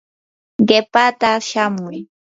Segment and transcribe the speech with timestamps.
[0.67, 1.97] qipaata shamuy.